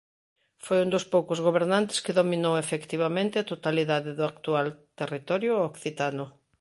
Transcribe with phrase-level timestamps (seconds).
[0.65, 4.65] Foi un dos poucos gobernantes que dominou efectivamente a totalidade do actual
[5.01, 6.25] territorio occitano.